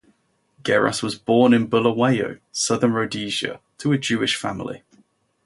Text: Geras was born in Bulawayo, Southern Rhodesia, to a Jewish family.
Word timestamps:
Geras 0.63 1.03
was 1.03 1.15
born 1.15 1.53
in 1.53 1.67
Bulawayo, 1.69 2.39
Southern 2.51 2.91
Rhodesia, 2.93 3.59
to 3.77 3.91
a 3.93 3.99
Jewish 3.99 4.35
family. 4.35 4.81